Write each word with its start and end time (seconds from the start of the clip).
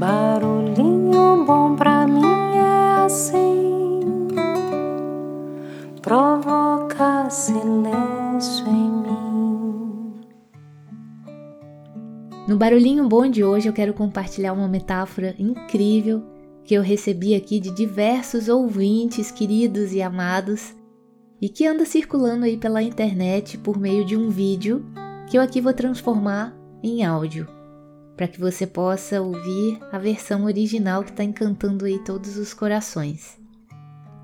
Barulhinho 0.00 1.44
bom 1.44 1.76
pra 1.76 2.06
mim 2.06 2.24
é 2.54 3.04
assim, 3.04 4.00
provoca 6.00 7.28
silêncio 7.28 8.66
em 8.66 8.90
mim. 8.90 10.20
No 12.48 12.56
Barulhinho 12.56 13.06
Bom 13.06 13.28
de 13.28 13.44
hoje 13.44 13.68
eu 13.68 13.74
quero 13.74 13.92
compartilhar 13.92 14.54
uma 14.54 14.66
metáfora 14.66 15.34
incrível 15.38 16.22
que 16.64 16.72
eu 16.72 16.80
recebi 16.80 17.34
aqui 17.34 17.60
de 17.60 17.70
diversos 17.70 18.48
ouvintes 18.48 19.30
queridos 19.30 19.92
e 19.92 20.00
amados 20.00 20.74
e 21.42 21.46
que 21.50 21.66
anda 21.66 21.84
circulando 21.84 22.46
aí 22.46 22.56
pela 22.56 22.82
internet 22.82 23.58
por 23.58 23.78
meio 23.78 24.06
de 24.06 24.16
um 24.16 24.30
vídeo 24.30 24.82
que 25.28 25.36
eu 25.36 25.42
aqui 25.42 25.60
vou 25.60 25.74
transformar 25.74 26.56
em 26.82 27.04
áudio, 27.04 27.46
para 28.20 28.28
que 28.28 28.38
você 28.38 28.66
possa 28.66 29.18
ouvir 29.22 29.78
a 29.90 29.96
versão 29.96 30.44
original 30.44 31.02
que 31.02 31.08
está 31.08 31.24
encantando 31.24 31.86
aí 31.86 31.98
todos 32.00 32.36
os 32.36 32.52
corações. 32.52 33.38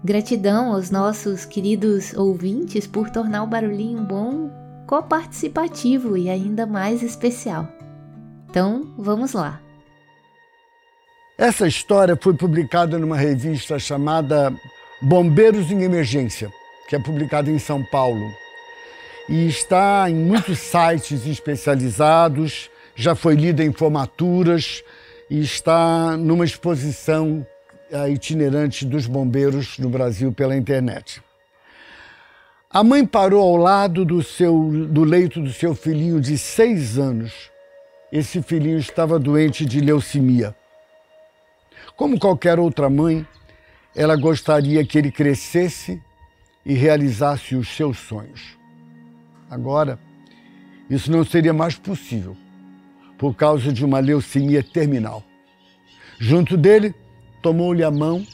Gratidão 0.05 0.75
aos 0.75 0.91
nossos 0.91 1.47
queridos 1.47 2.13
ouvintes 2.13 2.87
por 2.87 3.09
tornar 3.09 3.43
o 3.43 3.47
barulhinho 3.47 4.03
bom 4.03 4.51
coparticipativo 4.87 6.15
e 6.15 6.29
ainda 6.29 6.67
mais 6.67 7.03
especial. 7.03 7.67
Então, 8.51 8.95
vamos 8.99 9.33
lá. 9.33 9.63
Essa 11.39 11.67
história 11.67 12.19
foi 12.21 12.35
publicada 12.35 12.99
numa 12.99 13.17
revista 13.17 13.79
chamada 13.79 14.55
Bombeiros 15.01 15.71
em 15.71 15.85
Emergência, 15.85 16.53
que 16.87 16.97
é 16.97 16.99
publicada 16.99 17.51
em 17.51 17.59
São 17.59 17.83
Paulo. 17.83 18.31
E 19.27 19.49
está 19.49 20.05
em 20.11 20.17
muitos 20.17 20.59
sites 20.59 21.25
especializados, 21.27 22.71
já 22.97 23.15
foi 23.15 23.35
lida 23.35 23.63
em 23.63 23.71
formaturas 23.71 24.83
e 25.31 25.39
está 25.39 26.17
numa 26.17 26.47
exposição 26.47 27.47
eh, 27.91 28.11
itinerante 28.11 28.87
dos 28.87 29.07
bombeiros 29.07 29.79
no 29.79 29.91
Brasil 29.91 30.33
pela 30.33 30.57
internet. 30.57 31.23
A 32.71 32.83
mãe 32.83 33.05
parou 33.07 33.43
ao 33.43 33.57
lado 33.57 34.05
do, 34.05 34.23
seu, 34.23 34.87
do 34.89 35.05
leito 35.05 35.41
do 35.41 35.53
seu 35.53 35.75
filhinho 35.75 36.21
de 36.21 36.39
seis 36.39 36.99
anos. 36.99 37.51
Esse 38.11 38.43
filhinho 38.43 38.79
estava 38.79 39.19
doente 39.19 39.67
de 39.67 39.81
leucemia. 39.81 40.55
Como 41.97 42.19
qualquer 42.19 42.59
outra 42.59 42.89
mãe, 42.89 43.27
ela 43.95 44.17
gostaria 44.17 44.85
que 44.85 44.97
ele 44.97 45.11
crescesse 45.11 46.01
e 46.65 46.75
realizasse 46.75 47.55
os 47.57 47.69
seus 47.69 47.99
sonhos. 47.99 48.57
Agora, 49.51 49.99
isso 50.89 51.11
não 51.11 51.25
seria 51.25 51.53
mais 51.53 51.77
possível 51.77 52.37
por 53.19 53.35
causa 53.35 53.73
de 53.73 53.85
uma 53.85 53.99
leucemia 53.99 54.63
terminal. 54.63 55.23
Junto 56.19 56.57
dele, 56.57 56.95
tomou-lhe 57.43 57.83
a 57.83 57.91
mão 57.91 58.27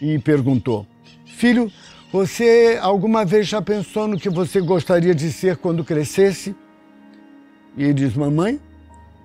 e 0.00 0.18
perguntou: 0.18 0.86
Filho, 1.24 1.70
você 2.12 2.78
alguma 2.80 3.24
vez 3.24 3.48
já 3.48 3.60
pensou 3.60 4.06
no 4.06 4.18
que 4.18 4.28
você 4.28 4.60
gostaria 4.60 5.14
de 5.14 5.32
ser 5.32 5.56
quando 5.56 5.84
crescesse? 5.84 6.54
E 7.76 7.84
ele 7.84 7.94
diz: 7.94 8.14
Mamãe, 8.14 8.60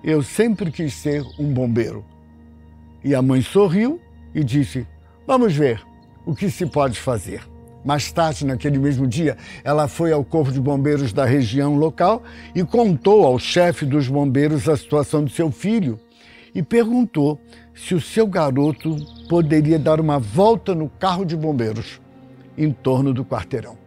eu 0.02 0.22
sempre 0.22 0.70
quis 0.70 0.94
ser 0.94 1.22
um 1.38 1.52
bombeiro. 1.52 2.04
E 3.04 3.14
a 3.14 3.22
mãe 3.22 3.42
sorriu 3.42 4.00
e 4.34 4.42
disse: 4.42 4.86
Vamos 5.26 5.54
ver 5.54 5.80
o 6.24 6.34
que 6.34 6.50
se 6.50 6.66
pode 6.66 6.98
fazer. 6.98 7.42
Mais 7.84 8.12
tarde, 8.12 8.44
naquele 8.44 8.78
mesmo 8.78 9.06
dia, 9.06 9.36
ela 9.64 9.88
foi 9.88 10.12
ao 10.12 10.24
Corpo 10.24 10.52
de 10.52 10.60
Bombeiros 10.60 11.12
da 11.12 11.24
região 11.24 11.76
local 11.76 12.22
e 12.54 12.62
contou 12.62 13.24
ao 13.24 13.38
chefe 13.38 13.86
dos 13.86 14.06
bombeiros 14.06 14.68
a 14.68 14.76
situação 14.76 15.24
do 15.24 15.30
seu 15.30 15.50
filho 15.50 15.98
e 16.54 16.62
perguntou 16.62 17.40
se 17.74 17.94
o 17.94 18.00
seu 18.00 18.26
garoto 18.26 18.96
poderia 19.28 19.78
dar 19.78 20.00
uma 20.00 20.18
volta 20.18 20.74
no 20.74 20.88
carro 20.88 21.24
de 21.24 21.36
bombeiros 21.36 22.00
em 22.56 22.70
torno 22.70 23.14
do 23.14 23.24
quarteirão. 23.24 23.78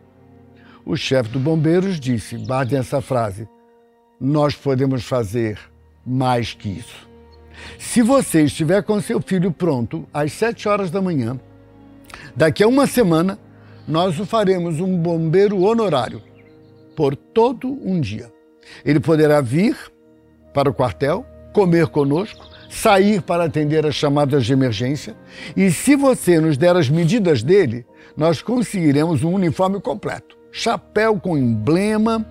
O 0.86 0.96
chefe 0.96 1.30
dos 1.30 1.42
bombeiros 1.42 2.00
disse, 2.00 2.38
guardem 2.38 2.80
essa 2.80 3.00
frase, 3.00 3.48
nós 4.20 4.56
podemos 4.56 5.04
fazer 5.04 5.60
mais 6.06 6.54
que 6.54 6.70
isso. 6.70 7.08
Se 7.78 8.02
você 8.02 8.44
estiver 8.44 8.82
com 8.84 9.00
seu 9.00 9.22
filho 9.22 9.52
pronto 9.52 10.08
às 10.14 10.34
sete 10.34 10.68
horas 10.68 10.90
da 10.90 11.02
manhã, 11.02 11.40
daqui 12.36 12.64
a 12.64 12.68
uma 12.68 12.88
semana, 12.88 13.38
nós 13.88 14.20
o 14.20 14.26
faremos 14.26 14.80
um 14.80 14.98
bombeiro 14.98 15.62
honorário 15.62 16.22
por 16.96 17.16
todo 17.16 17.68
um 17.68 18.00
dia. 18.00 18.32
Ele 18.86 19.00
poderá 19.00 19.42
vir 19.42 19.78
para 20.54 20.70
o 20.70 20.74
quartel, 20.74 21.26
comer 21.52 21.88
conosco, 21.88 22.46
sair 22.70 23.22
para 23.22 23.46
atender 23.46 23.86
as 23.86 23.96
chamadas 23.96 24.46
de 24.46 24.54
emergência 24.54 25.16
e, 25.56 25.70
se 25.70 25.96
você 25.96 26.40
nos 26.40 26.58
der 26.58 26.76
as 26.76 26.90
medidas 26.90 27.44
dele, 27.44 27.86
nós 28.16 28.42
conseguiremos 28.42 29.24
um 29.24 29.34
uniforme 29.34 29.80
completo. 29.80 30.38
Chapéu 30.52 31.20
com 31.20 31.38
emblema 31.38 32.26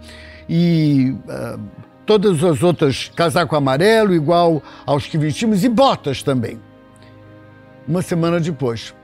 e 0.48 1.14
uh, 1.26 1.60
todas 2.06 2.42
as 2.42 2.62
outras, 2.62 3.10
casaco 3.14 3.54
amarelo 3.56 4.14
igual 4.14 4.62
aos 4.86 5.06
que 5.06 5.18
vestimos 5.18 5.64
e 5.64 5.68
botas 5.68 6.22
também. 6.22 6.58
Uma 7.86 8.02
semana 8.02 8.40
depois, 8.40 8.94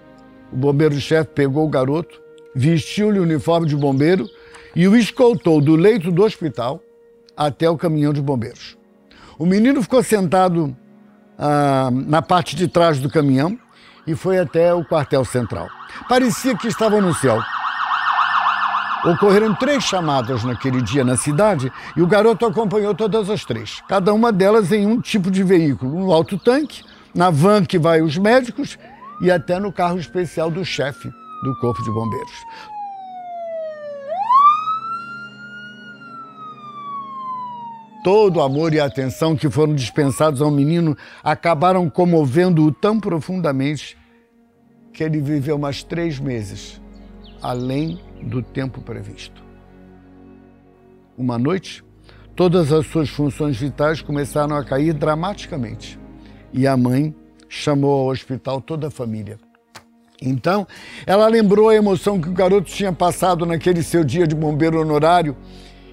o 0.53 0.57
bombeiro-chefe 0.57 1.31
pegou 1.35 1.67
o 1.67 1.69
garoto, 1.69 2.21
vestiu-lhe 2.55 3.19
o 3.19 3.23
uniforme 3.23 3.67
de 3.67 3.77
bombeiro 3.77 4.29
e 4.75 4.87
o 4.87 4.97
escoltou 4.97 5.61
do 5.61 5.75
leito 5.77 6.11
do 6.11 6.23
hospital 6.23 6.81
até 7.37 7.69
o 7.69 7.77
caminhão 7.77 8.13
de 8.13 8.21
bombeiros. 8.21 8.77
O 9.39 9.47
menino 9.47 9.83
ficou 9.83 10.03
sentado 10.03 10.77
ah, 11.39 11.91
na 11.93 12.21
parte 12.21 12.57
de 12.57 12.67
trás 12.67 12.99
do 12.99 13.09
caminhão 13.09 13.59
e 14.07 14.15
foi 14.15 14.39
até 14.39 14.75
o 14.75 14.85
quartel 14.85 15.25
central. 15.25 15.69
Parecia 16.09 16.57
que 16.57 16.67
estava 16.67 17.01
no 17.01 17.15
céu. 17.15 17.41
Ocorreram 19.05 19.55
três 19.55 19.85
chamadas 19.85 20.43
naquele 20.43 20.83
dia 20.83 21.05
na 21.05 21.17
cidade 21.17 21.73
e 21.97 22.03
o 22.03 22.07
garoto 22.07 22.45
acompanhou 22.45 22.95
todas 22.95 23.31
as 23.31 23.45
três, 23.45 23.81
cada 23.89 24.13
uma 24.13 24.33
delas 24.33 24.73
em 24.73 24.87
um 24.87 25.01
tipo 25.01 25.31
de 25.31 25.45
veículo, 25.45 26.01
no 26.01 26.13
alto 26.13 26.37
tanque, 26.37 26.83
na 27.15 27.31
van 27.31 27.65
que 27.65 27.79
vai 27.79 28.03
os 28.03 28.19
médicos 28.19 28.77
e 29.21 29.31
até 29.31 29.61
no 29.61 29.73
carro 29.73 29.99
especial 29.99 30.51
do 30.51 30.65
chefe 30.65 31.13
do 31.43 31.55
Corpo 31.57 31.83
de 31.83 31.91
Bombeiros. 31.91 32.45
Todo 38.05 38.37
o 38.37 38.43
amor 38.43 38.73
e 38.73 38.81
atenção 38.81 39.37
que 39.37 39.51
foram 39.51 39.75
dispensados 39.75 40.41
ao 40.41 40.51
menino 40.51 40.97
acabaram 41.23 41.91
comovendo-o 41.91 42.73
tão 42.73 42.99
profundamente 42.99 43.99
que 44.93 45.03
ele 45.03 45.21
viveu 45.21 45.59
mais 45.59 45.83
três 45.83 46.19
meses, 46.19 46.81
além 47.43 48.01
do 48.23 48.43
tempo 48.43 48.81
previsto. 48.81 49.45
Uma 51.17 51.39
noite, 51.39 51.85
todas 52.35 52.73
as 52.73 52.87
suas 52.87 53.09
funções 53.09 53.57
vitais 53.57 54.01
começaram 54.01 54.57
a 54.57 54.65
cair 54.65 54.95
dramaticamente 54.95 55.99
e 56.53 56.67
a 56.67 56.77
mãe 56.77 57.15
chamou 57.49 57.91
ao 57.91 58.07
hospital 58.07 58.61
toda 58.61 58.87
a 58.87 58.91
família. 58.91 59.39
Então, 60.21 60.67
ela 61.07 61.29
lembrou 61.29 61.69
a 61.69 61.75
emoção 61.75 62.21
que 62.21 62.29
o 62.29 62.33
garoto 62.33 62.71
tinha 62.71 62.93
passado 62.93 63.47
naquele 63.47 63.83
seu 63.83 64.03
dia 64.03 64.27
de 64.27 64.35
bombeiro 64.35 64.81
honorário 64.81 65.37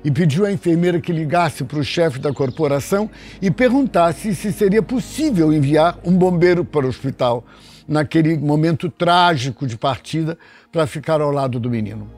e 0.04 0.12
pediu 0.12 0.46
à 0.46 0.52
enfermeira 0.52 1.00
que 1.00 1.12
ligasse 1.12 1.64
para 1.64 1.80
o 1.80 1.84
chefe 1.84 2.20
da 2.20 2.34
corporação 2.34 3.10
e 3.42 3.50
perguntasse 3.52 4.36
se 4.36 4.52
seria 4.52 4.82
possível 4.82 5.52
enviar 5.52 6.00
um 6.04 6.12
bombeiro 6.12 6.64
para 6.64 6.86
o 6.86 6.90
hospital 6.90 7.44
naquele 7.88 8.38
momento 8.38 8.90
trágico 8.90 9.68
de 9.68 9.78
partida 9.78 10.38
para 10.72 10.88
ficar 10.88 11.22
ao 11.22 11.32
lado 11.32 11.60
do 11.60 11.70
menino. 11.70 12.10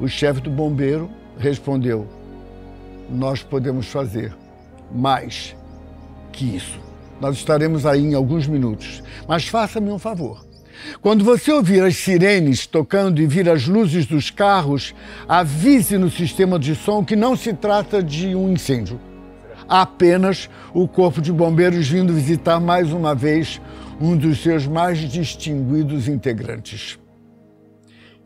O 0.00 0.08
chefe 0.08 0.40
do 0.40 0.50
bombeiro 0.50 1.10
respondeu: 1.38 2.06
Nós 3.10 3.42
podemos 3.42 3.86
fazer 3.86 4.32
mais 4.92 5.56
que 6.32 6.56
isso. 6.56 6.78
Nós 7.20 7.36
estaremos 7.36 7.84
aí 7.84 8.04
em 8.04 8.14
alguns 8.14 8.46
minutos, 8.46 9.02
mas 9.26 9.48
faça-me 9.48 9.90
um 9.90 9.98
favor. 9.98 10.47
Quando 11.00 11.24
você 11.24 11.52
ouvir 11.52 11.82
as 11.82 11.96
sirenes 11.96 12.66
tocando 12.66 13.20
e 13.20 13.26
vir 13.26 13.48
as 13.48 13.66
luzes 13.66 14.06
dos 14.06 14.30
carros, 14.30 14.94
avise 15.28 15.98
no 15.98 16.10
sistema 16.10 16.58
de 16.58 16.74
som 16.74 17.04
que 17.04 17.16
não 17.16 17.36
se 17.36 17.52
trata 17.52 18.02
de 18.02 18.34
um 18.34 18.52
incêndio. 18.52 19.00
Apenas 19.68 20.48
o 20.72 20.88
Corpo 20.88 21.20
de 21.20 21.32
Bombeiros 21.32 21.88
vindo 21.88 22.14
visitar 22.14 22.58
mais 22.58 22.92
uma 22.92 23.14
vez 23.14 23.60
um 24.00 24.16
dos 24.16 24.42
seus 24.42 24.66
mais 24.66 24.98
distinguidos 24.98 26.08
integrantes. 26.08 26.98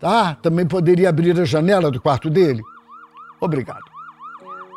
Ah, 0.00 0.36
também 0.40 0.66
poderia 0.66 1.08
abrir 1.08 1.38
a 1.40 1.44
janela 1.44 1.90
do 1.90 2.00
quarto 2.00 2.28
dele? 2.28 2.60
Obrigado. 3.40 3.84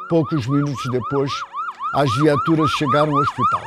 Poucos 0.08 0.48
minutos 0.48 0.84
depois, 0.92 1.32
as 1.96 2.16
viaturas 2.18 2.70
chegaram 2.72 3.12
ao 3.12 3.22
hospital. 3.22 3.62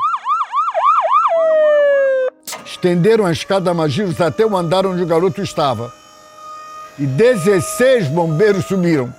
Estenderam 2.78 3.26
a 3.26 3.32
escada 3.32 3.74
Magivos 3.74 4.20
até 4.20 4.46
o 4.46 4.56
andar 4.56 4.86
onde 4.86 5.02
o 5.02 5.06
garoto 5.06 5.42
estava. 5.42 5.92
E 6.96 7.04
16 7.04 8.06
bombeiros 8.06 8.66
sumiram. 8.66 9.12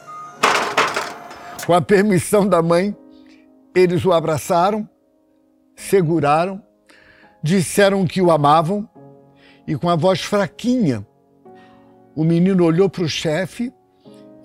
Com 1.65 1.73
a 1.73 1.81
permissão 1.81 2.47
da 2.47 2.61
mãe, 2.61 2.95
eles 3.75 4.05
o 4.05 4.13
abraçaram, 4.13 4.87
seguraram, 5.75 6.63
disseram 7.43 8.07
que 8.07 8.21
o 8.21 8.31
amavam 8.31 8.89
e, 9.67 9.75
com 9.75 9.89
a 9.89 9.95
voz 9.97 10.21
fraquinha, 10.21 11.05
o 12.15 12.23
menino 12.23 12.63
olhou 12.63 12.89
para 12.89 13.03
o 13.03 13.09
chefe 13.09 13.73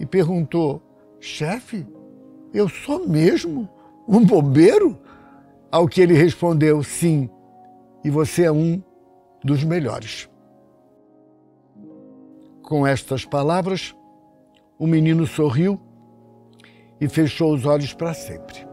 e 0.01 0.05
perguntou: 0.05 0.83
Chefe, 1.21 1.87
eu 2.53 2.69
sou 2.69 3.07
mesmo 3.07 3.69
um 4.09 4.25
bombeiro? 4.25 4.99
Ao 5.71 5.87
que 5.87 6.01
ele 6.01 6.15
respondeu: 6.15 6.83
Sim, 6.83 7.31
e 8.05 8.11
você 8.11 8.43
é 8.43 8.51
um 8.51 8.83
dos 9.45 9.63
melhores. 9.63 10.29
Com 12.63 12.87
estas 12.87 13.27
palavras, 13.27 13.95
o 14.79 14.87
menino 14.87 15.27
sorriu 15.27 15.79
e 16.99 17.07
fechou 17.07 17.53
os 17.53 17.67
olhos 17.67 17.93
para 17.93 18.15
sempre. 18.15 18.67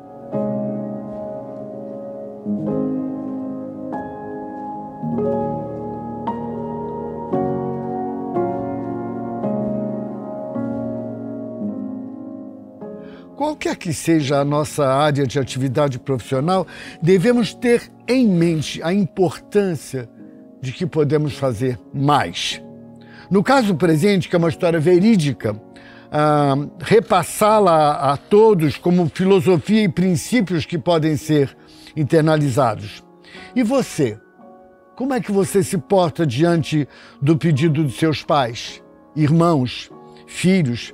Qualquer 13.35 13.75
que 13.75 13.91
seja 13.91 14.39
a 14.39 14.45
nossa 14.45 14.87
área 14.87 15.25
de 15.25 15.37
atividade 15.37 15.99
profissional, 15.99 16.65
devemos 17.01 17.53
ter 17.53 17.91
em 18.07 18.27
mente 18.27 18.81
a 18.83 18.93
importância 18.93 20.07
de 20.61 20.71
que 20.71 20.85
podemos 20.85 21.35
fazer 21.35 21.79
mais. 21.93 22.61
No 23.29 23.43
caso 23.43 23.75
presente, 23.75 24.29
que 24.29 24.35
é 24.35 24.39
uma 24.39 24.49
história 24.49 24.79
verídica, 24.79 25.53
uh, 25.53 26.71
repassá-la 26.79 28.11
a 28.11 28.17
todos 28.17 28.77
como 28.77 29.09
filosofia 29.09 29.83
e 29.83 29.89
princípios 29.89 30.65
que 30.65 30.77
podem 30.77 31.17
ser 31.17 31.55
internalizados. 31.95 33.03
E 33.55 33.63
você? 33.63 34.19
Como 34.95 35.13
é 35.13 35.21
que 35.21 35.31
você 35.31 35.63
se 35.63 35.77
porta 35.77 36.27
diante 36.27 36.87
do 37.21 37.37
pedido 37.37 37.83
de 37.85 37.93
seus 37.93 38.21
pais, 38.21 38.83
irmãos, 39.15 39.89
filhos, 40.27 40.93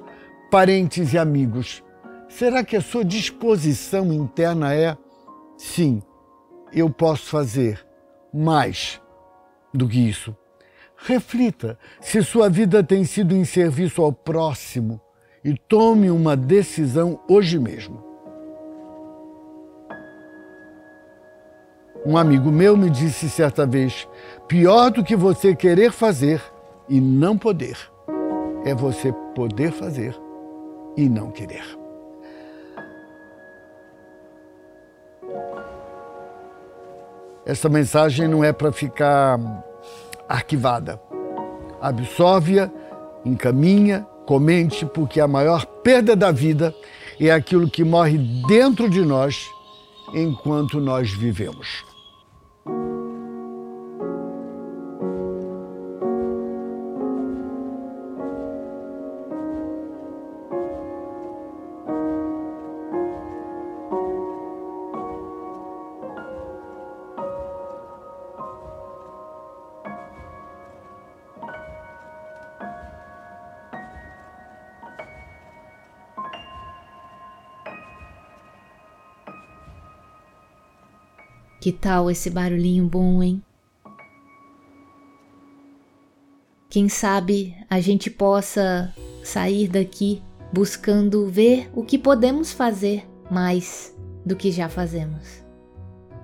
parentes 0.49 1.13
e 1.13 1.17
amigos? 1.17 1.83
Será 2.29 2.63
que 2.63 2.75
a 2.75 2.81
sua 2.81 3.03
disposição 3.03 4.13
interna 4.13 4.73
é 4.73 4.95
sim, 5.57 6.01
eu 6.71 6.89
posso 6.89 7.25
fazer 7.25 7.83
mais 8.31 9.01
do 9.77 9.87
que 9.87 9.99
isso? 9.99 10.35
Reflita 10.97 11.77
se 12.01 12.23
sua 12.23 12.49
vida 12.49 12.83
tem 12.83 13.05
sido 13.05 13.35
em 13.35 13.45
serviço 13.45 14.01
ao 14.01 14.11
próximo 14.11 14.99
e 15.43 15.55
tome 15.55 16.09
uma 16.09 16.35
decisão 16.35 17.19
hoje 17.29 17.59
mesmo. 17.59 18.03
Um 22.05 22.17
amigo 22.17 22.51
meu 22.51 22.75
me 22.75 22.89
disse 22.89 23.29
certa 23.29 23.65
vez: 23.65 24.07
pior 24.47 24.89
do 24.89 25.03
que 25.03 25.15
você 25.15 25.55
querer 25.55 25.91
fazer 25.91 26.41
e 26.89 26.99
não 26.99 27.37
poder, 27.37 27.77
é 28.65 28.73
você 28.73 29.13
poder 29.35 29.71
fazer 29.71 30.17
e 30.95 31.07
não 31.07 31.31
querer. 31.31 31.63
Essa 37.45 37.69
mensagem 37.69 38.27
não 38.27 38.43
é 38.43 38.51
para 38.51 38.73
ficar 38.73 39.39
arquivada. 40.27 41.01
Absorve-a, 41.81 42.69
encaminha, 43.25 44.05
comente, 44.25 44.85
porque 44.85 45.19
a 45.19 45.27
maior 45.27 45.65
perda 45.65 46.15
da 46.15 46.31
vida 46.31 46.73
é 47.19 47.31
aquilo 47.31 47.69
que 47.69 47.83
morre 47.83 48.17
dentro 48.47 48.89
de 48.89 49.01
nós 49.01 49.49
enquanto 50.13 50.79
nós 50.79 51.11
vivemos. 51.11 51.86
Que 81.67 81.73
tal 81.73 82.09
esse 82.09 82.29
barulhinho 82.29 82.87
bom, 82.87 83.21
hein? 83.21 83.43
Quem 86.69 86.87
sabe 86.87 87.53
a 87.69 87.81
gente 87.81 88.09
possa 88.09 88.95
sair 89.21 89.67
daqui 89.67 90.23
buscando 90.53 91.27
ver 91.27 91.69
o 91.73 91.83
que 91.83 91.97
podemos 91.97 92.53
fazer 92.53 93.05
mais 93.29 93.93
do 94.25 94.33
que 94.33 94.49
já 94.49 94.69
fazemos. 94.69 95.43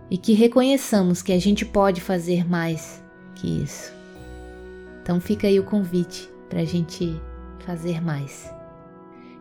E 0.09 0.17
que 0.17 0.31
reconheçamos 0.31 1.21
que 1.21 1.33
a 1.33 1.39
gente 1.41 1.65
pode 1.65 1.99
fazer 1.99 2.49
mais 2.49 3.03
que 3.35 3.63
isso. 3.63 3.91
Então 5.01 5.19
fica 5.19 5.47
aí 5.47 5.59
o 5.59 5.65
convite 5.65 6.29
para 6.49 6.61
a 6.61 6.65
gente 6.65 7.21
fazer 7.65 8.01
mais. 8.01 8.49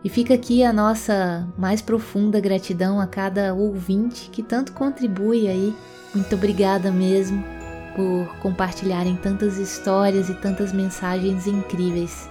E 0.03 0.09
fica 0.09 0.33
aqui 0.33 0.65
a 0.65 0.73
nossa 0.73 1.47
mais 1.57 1.81
profunda 1.81 2.41
gratidão 2.41 2.99
a 2.99 3.07
cada 3.07 3.53
ouvinte 3.53 4.29
que 4.29 4.43
tanto 4.43 4.73
contribui 4.73 5.47
aí. 5.47 5.73
Muito 6.13 6.35
obrigada 6.35 6.91
mesmo 6.91 7.43
por 7.95 8.27
compartilharem 8.39 9.15
tantas 9.15 9.57
histórias 9.57 10.29
e 10.29 10.33
tantas 10.35 10.71
mensagens 10.71 11.47
incríveis. 11.47 12.29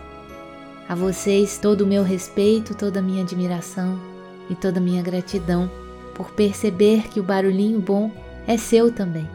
A 0.89 0.95
vocês 0.95 1.59
todo 1.59 1.83
o 1.83 1.87
meu 1.87 2.03
respeito, 2.03 2.75
toda 2.75 3.01
a 3.01 3.03
minha 3.03 3.23
admiração 3.23 3.99
e 4.49 4.55
toda 4.55 4.79
a 4.79 4.83
minha 4.83 5.03
gratidão 5.03 5.71
por 6.15 6.31
perceber 6.33 7.09
que 7.09 7.19
o 7.19 7.23
barulhinho 7.23 7.81
bom 7.81 8.11
é 8.47 8.57
seu 8.57 8.93
também. 8.93 9.29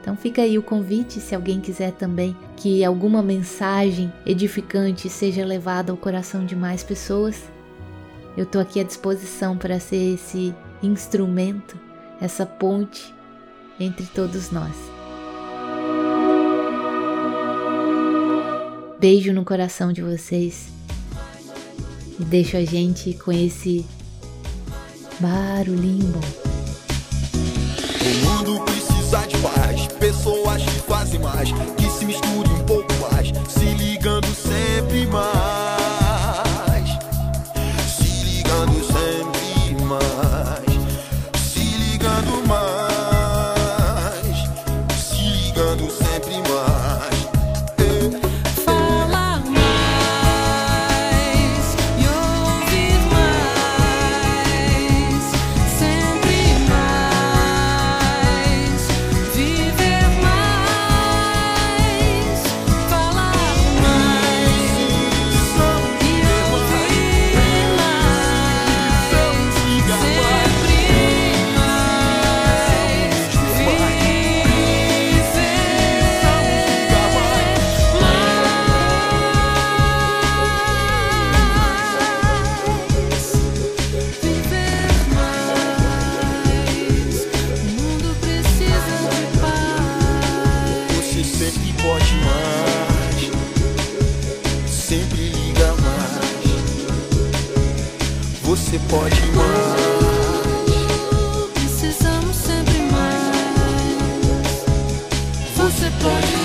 Então 0.00 0.16
fica 0.16 0.42
aí 0.42 0.58
o 0.58 0.62
convite, 0.62 1.20
se 1.20 1.34
alguém 1.34 1.60
quiser 1.60 1.92
também 1.92 2.36
que 2.56 2.84
alguma 2.84 3.22
mensagem 3.22 4.12
edificante 4.26 5.08
seja 5.08 5.44
levada 5.44 5.92
ao 5.92 5.96
coração 5.96 6.44
de 6.44 6.56
mais 6.56 6.82
pessoas, 6.82 7.44
eu 8.36 8.44
estou 8.44 8.60
aqui 8.60 8.80
à 8.80 8.82
disposição 8.82 9.56
para 9.56 9.78
ser 9.78 10.14
esse 10.14 10.54
instrumento, 10.82 11.78
essa 12.20 12.46
ponte 12.46 13.14
entre 13.80 14.04
todos 14.06 14.50
nós. 14.50 14.74
Beijo 19.00 19.32
no 19.32 19.44
coração 19.44 19.92
de 19.92 20.02
vocês 20.02 20.68
e 22.18 22.24
deixo 22.24 22.58
a 22.58 22.64
gente 22.64 23.14
com 23.14 23.32
esse 23.32 23.86
barulhinho 25.18 26.06
bom. 26.08 26.20
O 28.02 28.28
mundo 28.28 28.64
precisa 28.64 29.26
de 29.26 29.38
paz, 29.38 29.86
pessoas 29.98 30.62
que 30.62 30.80
fazem 30.80 31.20
mais, 31.20 31.50
que 31.78 31.90
se 31.90 32.04
misturem 32.04 32.52
um 32.52 32.64
pouco 32.66 32.92
mais, 33.10 33.28
se 33.48 33.64
ligando 33.82 34.26
você 98.50 98.80
pode 98.88 99.14
mais. 99.36 99.76
Precisamos 101.54 102.34
sempre 102.34 102.80
mais. 102.90 103.30
Você 105.56 105.88
pode 106.02 106.26
mais. 106.26 106.39